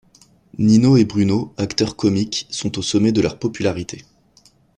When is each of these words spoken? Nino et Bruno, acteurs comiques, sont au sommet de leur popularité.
Nino 0.57 0.97
et 0.97 1.05
Bruno, 1.05 1.53
acteurs 1.57 1.95
comiques, 1.95 2.47
sont 2.49 2.79
au 2.79 2.81
sommet 2.81 3.11
de 3.11 3.21
leur 3.21 3.37
popularité. 3.37 4.03